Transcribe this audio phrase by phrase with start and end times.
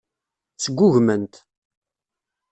[0.63, 1.33] Sgugmen-t.